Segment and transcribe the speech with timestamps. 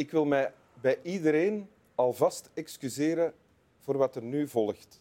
[0.00, 3.34] Ik wil mij bij iedereen alvast excuseren
[3.78, 5.00] voor wat er nu volgt.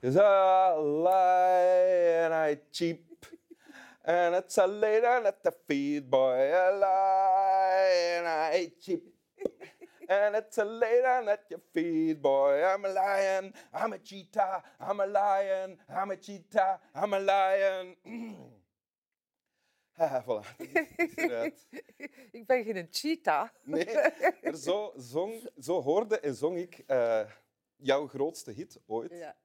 [0.00, 3.00] Cause I lie and I cheap.
[4.02, 9.02] And it's a later let the feed boy I lie and I cheap.
[10.06, 12.62] And it's a later let you feed boy.
[12.62, 17.96] I'm a lion, I'm a cheetah, I'm a lion, I'm a cheetah, I'm a lion.
[20.04, 20.56] Ah, voilà.
[21.14, 21.66] Eruit.
[22.30, 23.48] Ik ben geen cheetah.
[23.64, 23.86] Nee,
[24.42, 27.30] maar zo, zong, zo hoorde en zong ik eh,
[27.76, 29.36] jouw grootste hit ooit, Ja.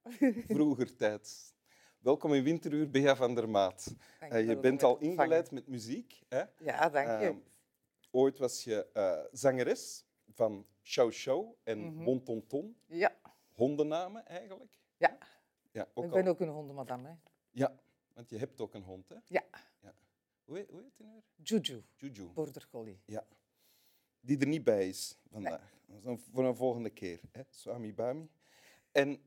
[0.48, 1.54] vroeger tijd.
[2.00, 3.96] Welkom in Winteruur, Bea van der Maat.
[4.20, 6.22] Eh, je wel bent al ingeleid met muziek.
[6.30, 6.44] Hè?
[6.60, 7.26] Ja, dank je.
[7.28, 7.38] Ehm,
[8.12, 12.04] ooit was je eh, zangeres van Show Show en.
[12.04, 12.78] Bon Ton Ton.
[12.88, 13.16] ja.
[13.52, 14.72] hondennamen eigenlijk.
[14.98, 15.18] Ja.
[15.72, 17.06] Ja, ook ik al- ben ook een hondenmadam.
[17.06, 17.14] Hè.
[17.52, 17.80] ja,
[18.14, 19.16] want je hebt ook een hond, hè?
[19.28, 19.44] Ja.
[19.80, 19.94] ja.
[20.44, 21.41] Hoe, heet- hoe heet die nu weer?
[21.52, 22.28] Juju, Juju.
[22.34, 23.00] border collie.
[23.06, 23.26] Ja.
[24.20, 25.74] Die er niet bij is vandaag.
[26.02, 27.20] Dan voor een volgende keer.
[27.32, 27.42] Hè?
[27.50, 28.30] Swami Bami.
[28.92, 29.22] En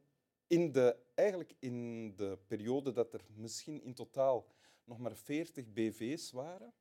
[0.46, 4.46] in de, eigenlijk in de periode dat er misschien in totaal
[4.84, 6.72] nog maar 40 BV's waren,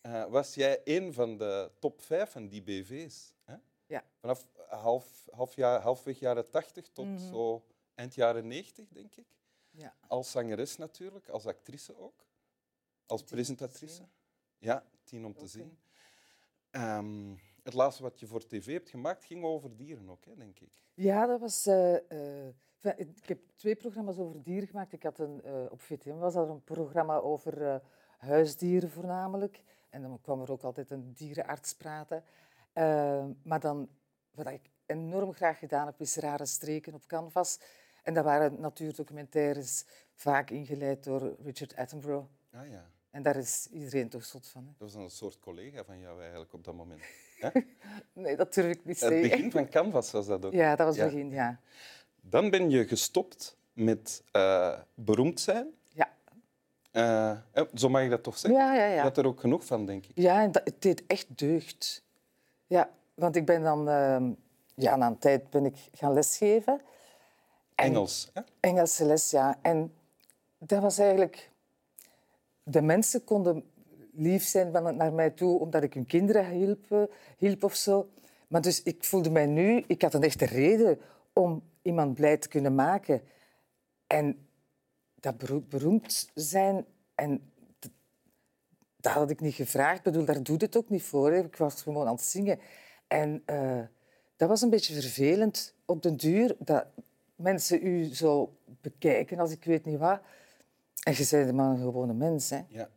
[0.00, 3.34] eh, was jij een van de top 5 van die BV's.
[3.44, 3.56] Hè?
[3.86, 4.04] Ja.
[4.20, 7.18] Vanaf half, half jaar, halfweg jaren 80 tot Mhm.
[7.28, 9.26] zo eind jaren 90, denk ik.
[9.70, 9.96] Ja.
[10.08, 12.24] Als zangeres natuurlijk, als actrice ook.
[13.06, 14.02] Als presentatrice.
[14.66, 15.78] Ja, tien om te zien.
[16.70, 20.60] Ehm, het laatste wat je voor tv hebt gemaakt ging over dieren ook, hè, denk
[20.60, 20.72] ik.
[20.94, 21.66] Ja, dat was.
[21.66, 22.54] eh, eh,
[22.96, 24.92] ik heb twee programma's over dieren gemaakt.
[24.92, 27.82] Ik had een, eh, op VTM was er een programma over
[28.18, 29.62] huisdieren voornamelijk.
[29.90, 32.24] En dan kwam er ook altijd een dierenarts praten.
[32.72, 33.88] Eh, maar dan,
[34.30, 37.60] wat ik enorm graag gedaan heb, is rare streken op canvas.
[38.02, 39.84] En dat waren natuurdocumentaires,
[40.14, 42.28] vaak ingeleid door Richard Attenborough.
[42.52, 44.62] Ah ja, En daar is iedereen toch zot van.
[44.62, 44.70] Hè?
[44.78, 47.00] dat was een soort collega van jou eigenlijk op dat moment.
[47.40, 47.48] Hè?
[48.12, 49.30] Nee, dat durf ik niet Het zeggen.
[49.30, 50.52] begin van Canvas was dat ook.
[50.52, 51.02] Ja, dat was Ja.
[51.02, 51.60] het begin, ja.
[52.20, 55.66] Dan ben je gestopt met eh, beroemd zijn.
[55.88, 56.10] Ja,
[56.90, 58.60] Eh, eh, zo mag je dat toch zeggen?
[58.60, 58.86] ja, ja.
[58.86, 59.02] Je ja.
[59.02, 60.10] had er ook genoeg van, denk ik.
[60.14, 62.04] Ja, en dat, het deed echt deugd.
[62.66, 63.88] Ja, want ik ben dan...
[63.88, 64.32] ehm,
[64.74, 66.80] ja, na een tijd ben ik gaan lesgeven.
[67.74, 68.30] En- Engels.
[68.32, 68.40] Hè?
[68.60, 69.58] Engelse les, ja.
[69.62, 69.94] En
[70.58, 71.50] dat was eigenlijk...
[72.68, 73.64] De mensen konden
[74.12, 77.02] lief zijn van- naar mij toe omdat ik hun kinderen hielp, eh,
[77.38, 78.10] hielp of zo.
[78.48, 79.84] Maar dus ik voelde mij nu...
[79.86, 80.98] Ik had een echte reden
[81.32, 83.22] om iemand blij te kunnen maken.
[84.06, 84.48] En
[85.14, 86.84] dat bero- beroemd zijn
[87.14, 87.52] en
[88.96, 89.96] dat had ik niet gevraagd.
[89.98, 91.32] Ik bedoel, daar doet het ook niet voor.
[91.32, 92.58] Ik was gewoon aan het zingen.
[93.06, 93.80] En eh,
[94.36, 96.86] dat was een beetje vervelend op den duur, dat
[97.34, 100.20] mensen u zo bekijken als ik weet niet wat.
[101.06, 102.60] En je bent maar een gewone mens, hè.
[102.68, 102.88] Ja.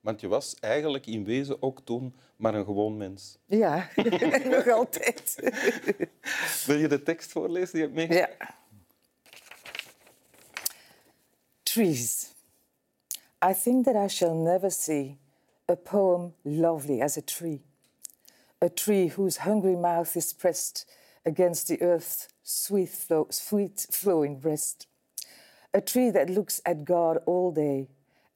[0.00, 3.38] Want je was eigenlijk in wezen ook toen maar een gewoon mens.
[3.46, 3.88] Ja,
[4.56, 5.36] nog altijd.
[6.66, 8.36] Wil je de tekst voorlezen die je hebt meegemaakt?
[8.38, 8.54] Ja.
[11.62, 12.34] Trees.
[13.50, 15.18] I think that I shall never see
[15.70, 17.62] a poem lovely as a tree.
[18.64, 20.86] A tree whose hungry mouth is pressed
[21.22, 24.86] against the earth's sweet, flow, sweet flowing breast.
[25.74, 27.88] A tree that looks at God all day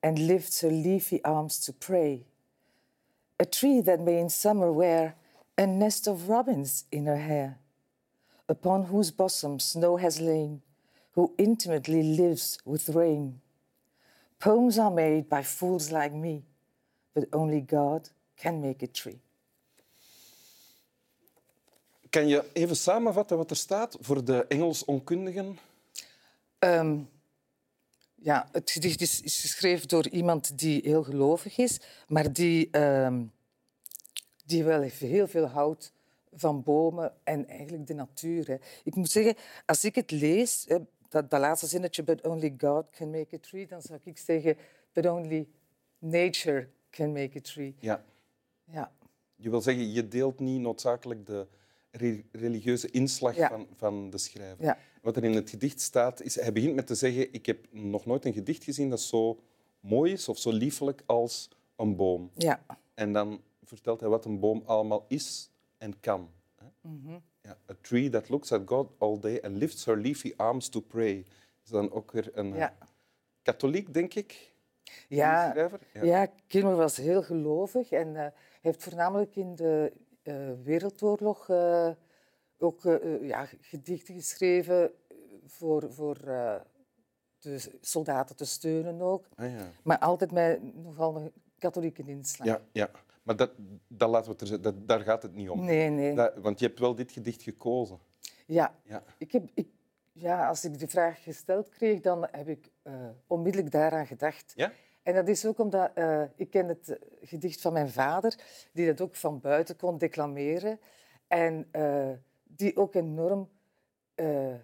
[0.02, 2.26] and lifts her leafy arms to pray.
[3.38, 5.14] A tree that may in summer wear
[5.58, 7.58] a nest of robins in her hair
[8.48, 10.62] upon whose bosom snow has lain,
[11.12, 13.40] who intimately lives with rain.
[14.38, 16.44] Poems are made by fools like me,
[17.14, 19.20] but only God can make a tree.
[22.10, 25.58] Kan je even samenvatten wat er staat voor de Engels onkundigen?
[26.58, 27.00] Ehm,
[28.26, 33.24] ja, het gedicht is, is geschreven door iemand die heel gelovig is, maar die, ehm,
[34.44, 35.92] die wel heel veel houdt
[36.32, 38.46] van bomen en eigenlijk de natuur.
[38.48, 38.56] Hè.
[38.84, 39.34] Ik moet zeggen,
[39.66, 40.78] als ik het lees, hè,
[41.08, 44.56] dat, dat laatste zinnetje, but only God can make a tree, dan zou ik zeggen,
[44.92, 45.48] but only
[45.98, 47.74] nature can make a tree.
[47.80, 48.04] Ja.
[48.64, 48.92] Ja,
[49.36, 51.46] Je wil zeggen, je deelt niet noodzakelijk de
[51.90, 53.48] re- religieuze inslag Ja.
[53.48, 54.64] van, van de schrijver.
[54.64, 54.78] ja.
[55.06, 56.34] Wat er in het gedicht staat, is...
[56.34, 59.40] Hij begint met te zeggen, ik heb nog nooit een gedicht gezien dat zo
[59.80, 62.30] mooi is of zo liefelijk als een boom.
[62.34, 62.64] ja.
[62.94, 66.30] En dan vertelt hij wat een boom allemaal is en kan.
[66.80, 67.18] Mhm.
[67.42, 70.80] Ja, a tree that looks at God all day and lifts her leafy arms to
[70.80, 71.24] pray.
[71.64, 72.76] Is dan ook weer een eh, ja.
[73.42, 74.54] katholiek, denk ik?
[75.08, 75.80] Ja, schrijver?
[76.02, 78.26] Ja, Kilmer was heel gelovig en eh,
[78.60, 79.92] heeft voornamelijk in de
[80.22, 81.46] eh, Wereldoorlog
[82.58, 84.90] ook eh, eh, ja, gedichten geschreven
[85.46, 86.54] voor, voor eh,
[87.38, 89.28] de soldaten te steunen ook.
[89.36, 89.70] Ah, ja.
[89.82, 92.46] Maar altijd met nogal een katholieke inslag.
[92.46, 92.90] Ja, ja.
[93.22, 93.50] Maar dat,
[93.88, 95.64] dat laten we er, dat, daar gaat het niet om.
[95.64, 96.14] Nee, nee.
[96.14, 97.98] Dat- want je hebt wel dit gedicht gekozen.
[98.46, 99.02] Ja, Ja.
[99.18, 99.68] ik heb, ik,
[100.12, 102.92] ja, als ik de vraag gesteld kreeg, dan heb ik eh,
[103.26, 104.52] onmiddellijk daaraan gedacht.
[104.56, 104.72] Ja?
[105.02, 106.96] En dat is ook omdat eh, ik ken het eh,
[107.28, 108.34] gedicht van mijn vader,
[108.72, 110.80] die dat ook van buiten kon declameren.
[111.26, 112.10] En eh,
[112.56, 113.50] die ook enorm
[114.14, 114.54] eh,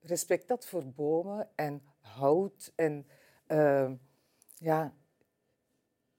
[0.00, 2.72] respect had voor bomen en hout.
[2.76, 3.06] En
[3.46, 3.90] eh,
[4.54, 4.94] ja,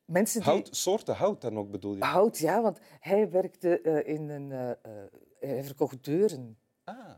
[0.06, 0.50] mensen die...
[0.50, 2.03] Hout, soorten hout dan ook bedoel je?
[2.03, 4.51] Hout, ja, want hij werkte eh, in een...
[4.51, 5.03] eh,
[5.39, 6.57] hij verkocht deuren.
[6.83, 7.13] Ah,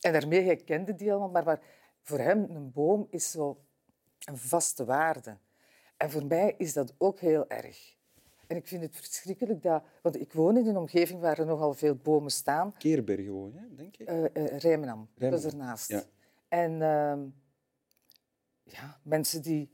[0.00, 1.60] En daarmee, hij kende die allemaal, maar, maar
[2.02, 3.64] voor hem een boom is zo
[4.24, 5.38] een vaste waarde.
[5.96, 7.96] En voor mij is dat ook heel erg.
[8.46, 9.82] En ik vind het verschrikkelijk dat...
[10.02, 12.74] Want ik woon in een omgeving waar er nogal veel bomen staan.
[12.78, 14.06] Keerberg gewoon, hè, denk ik.
[14.06, 15.88] Eh eh, Rijmenam, dat is ernaast.
[15.88, 16.02] ja.
[16.48, 17.20] En ehm,
[18.62, 19.70] ja, mensen die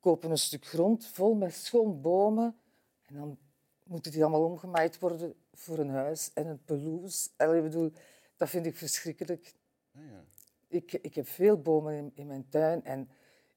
[0.00, 2.56] kopen een stuk grond vol met schoon bomen.
[3.02, 3.38] En dan
[3.84, 7.28] moeten die allemaal omgemaaid worden voor een huis en een pelouse.
[7.36, 7.92] Ik bedoel,
[8.36, 9.54] dat vind ik verschrikkelijk.
[9.94, 10.24] Ah, ja.
[10.68, 13.08] Ik, ik heb veel bomen in, in mijn tuin en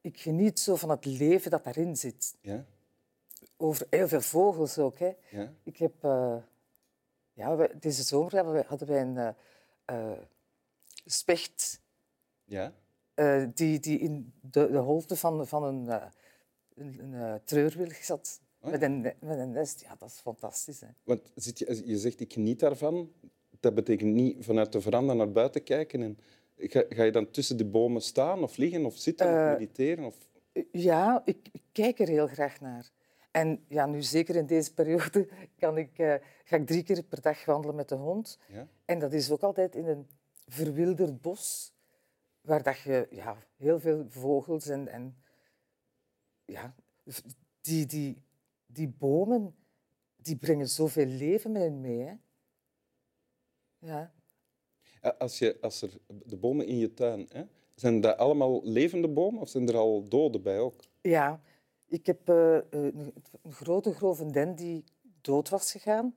[0.02, 2.36] ik geniet zo van het leven dat daarin zit.
[2.42, 2.66] Ja?
[3.58, 4.98] Over heel veel vogels ook.
[5.00, 5.12] Hè.
[5.32, 5.54] Ja?
[5.64, 5.94] Ik heb...
[6.04, 6.36] eh,
[7.34, 9.36] ja, we- deze zomer hadden wij, hadden wij een
[9.86, 10.12] eh,
[11.06, 11.82] specht
[12.44, 12.74] Ja?
[13.54, 16.02] die, die in de, de holte van, van een,
[16.76, 18.42] een, een treurwilg zat.
[18.60, 18.78] Oh ja.
[18.78, 19.82] met, een, met een nest.
[19.82, 20.80] Ja, dat is fantastisch.
[20.80, 20.88] Hè.
[21.04, 23.12] Want zit je, je zegt, ik geniet daarvan.
[23.60, 26.02] Dat betekent niet vanuit de veranda naar buiten kijken.
[26.02, 26.18] En
[26.58, 30.04] ga, ga je dan tussen de bomen staan of liggen of zitten of mediteren?
[30.06, 30.16] Of...
[30.72, 32.90] Ja, ik, ik kijk er heel graag naar.
[33.38, 35.28] En ja, nu zeker in deze periode
[35.60, 38.40] kan ik, eh, ga ik drie keer per dag wandelen met de hond.
[38.48, 38.68] Ja?
[38.86, 40.08] En dat is ook altijd in een
[40.48, 41.74] verwilderd bos,
[42.42, 45.18] waar dat je ja, heel veel vogels en, en
[46.46, 46.76] ja,
[47.62, 48.24] die, die,
[48.66, 49.56] die bomen
[50.16, 52.00] die brengen zoveel leven met hen mee.
[52.00, 52.14] Hè?
[53.80, 54.14] Ja.
[55.02, 55.90] Ja, Als, je, als er
[56.26, 57.44] de bomen in je tuin, hè,
[57.76, 60.84] zijn dat allemaal levende bomen of zijn er al dode bij ook?
[61.02, 61.42] ja,
[61.88, 63.14] ik heb eh, een,
[63.44, 64.84] een grote grove den die
[65.22, 66.16] dood was gegaan.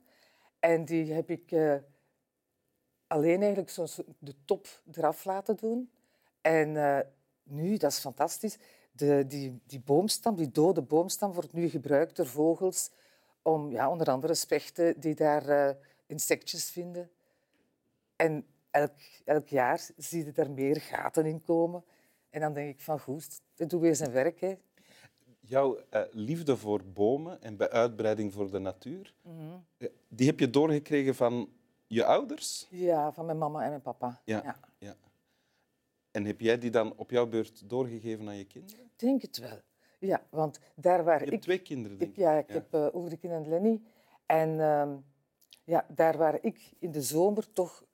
[0.59, 1.77] En die heb ik eh,
[3.07, 3.87] alleen eigenlijk zo
[4.19, 5.91] de top eraf laten doen.
[6.41, 7.07] En eh,
[7.43, 8.59] nu, dat is fantastisch,
[8.93, 12.91] de, die, die boomstam, die dode boomstam, wordt nu gebruikt door vogels
[13.43, 15.75] om ja, onder andere spechten die daar eh,
[16.07, 17.11] insectjes vinden.
[18.17, 18.93] En elk,
[19.25, 21.85] elk jaar zie je daar meer gaten in komen.
[22.31, 24.41] En dan denk ik van goed, dat doe weer zijn werk.
[24.41, 24.59] Hè.
[25.51, 29.35] Jouw eh, liefde voor bomen en bij uitbreiding voor de natuur, Mhm.
[29.79, 31.49] eh, die heb je doorgekregen van
[31.87, 32.67] je ouders?
[32.71, 34.21] Ja, van mijn mama en mijn papa.
[34.25, 34.41] Ja.
[34.45, 34.61] ja.
[34.79, 34.97] Ja.
[36.11, 38.85] En heb jij die dan op jouw beurt doorgegeven aan je kinderen?
[38.85, 39.61] Ik denk het wel.
[39.99, 41.41] Ja, want daar waar Je hebt ik...
[41.43, 42.23] twee kinderen, denk ik ik.
[42.23, 43.81] ja, ik heb uh, Ulrike en Lenny.
[44.27, 44.97] En ehm,
[45.65, 47.85] ja, daar waar ik in de zomer toch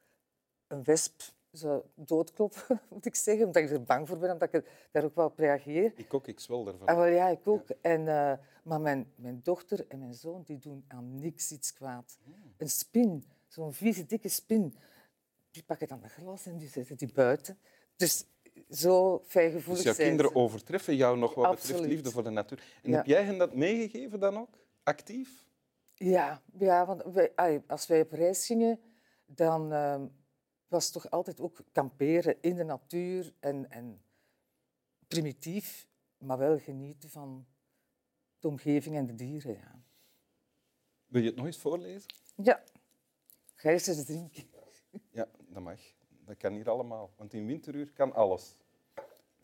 [0.66, 1.20] een wesp
[1.56, 5.14] zou doodkloppen, moet ik zeggen, omdat ik er bang voor ben, omdat ik daar ook
[5.14, 5.92] wel op reageer.
[5.96, 6.86] Ik ook, ik zwel daarvan.
[6.86, 7.68] Ah, wel, ja, ik ook.
[7.80, 8.32] En, eh,
[8.62, 12.18] maar mijn, mijn dochter en mijn zoon die doen aan niks iets kwaad.
[12.56, 14.74] Een spin, zo'n vieze, dikke spin,
[15.50, 17.58] die pakken dan een glas en die zetten die buiten.
[17.96, 18.24] Dus
[18.70, 21.92] zo fijngevoelig Dus jouw zijn kinderen overtreffen jou nog wat betreft Absoluut.
[21.92, 22.62] liefde voor de natuur.
[22.82, 22.96] En Ja.
[22.96, 24.58] heb jij hen dat meegegeven dan ook?
[24.82, 25.44] Actief?
[25.94, 28.80] Ja, ja want wij, als wij op reis gingen,
[29.26, 30.06] dan ehm,
[30.68, 34.00] was toch altijd ook kamperen in de natuur en, en
[35.08, 35.86] primitief,
[36.18, 37.46] maar wel genieten van
[38.38, 39.52] de omgeving en de dieren.
[39.54, 39.80] Ja,
[41.06, 42.10] Wil je het nog eens voorlezen?
[42.34, 42.62] ja.
[43.54, 44.44] ga eerst eens drinken.
[45.10, 45.80] Ja, dat mag.
[46.24, 47.10] Dat kan hier allemaal.
[47.16, 48.56] Want in winteruur kan alles.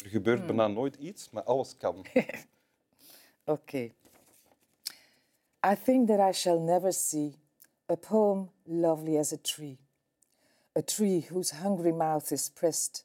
[0.04, 2.04] Er gebeurt bijna nooit iets, maar alles kan.
[3.44, 3.94] Okay.
[5.66, 7.34] I think that I shall never see
[7.90, 9.78] a poem lovely as a tree,
[10.74, 13.04] a tree whose hungry mouth is pressed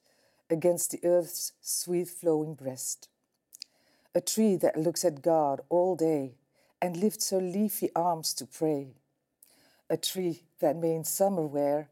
[0.50, 3.10] against the earth's sweet flowing breast,
[4.16, 6.36] a tree that looks at God all day
[6.82, 8.96] and lifts her leafy arms to pray,
[9.90, 11.90] a tree that may in summer wear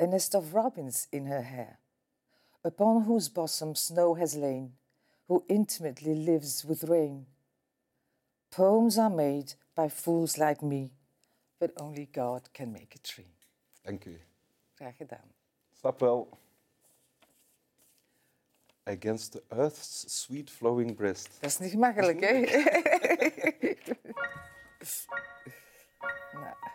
[0.00, 1.78] a nest of robins in her hair,
[2.64, 4.72] upon whose bosom snow has lain,
[5.28, 7.26] who intimately lives with rain.
[8.50, 10.90] Poems are made by fools like me,
[11.60, 13.36] but only God can make a tree.
[13.84, 14.18] Thank u.
[14.82, 15.34] Graag gedaan.
[15.78, 16.38] Snap wel.
[18.84, 21.40] Against the Earth's Sweet Flowing Breast.
[21.40, 22.32] Dat is niet makkelijk, hè?
[26.42, 26.71] nou.